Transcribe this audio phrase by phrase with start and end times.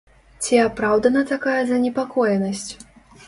[0.45, 2.67] Ці апраўдана такая занепакоенасць?